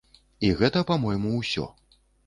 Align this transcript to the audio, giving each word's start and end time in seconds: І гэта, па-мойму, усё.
І 0.47 0.51
гэта, 0.61 0.83
па-мойму, 0.93 1.37
усё. 1.45 1.71